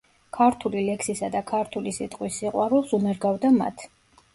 ქართული 0.37 0.81
ლექსისა 0.87 1.29
და 1.37 1.43
ქართული 1.53 1.95
სიტყვის 2.01 2.41
სიყვარულს 2.43 2.99
უნერგავდა 3.03 3.57
მათ. 3.65 3.91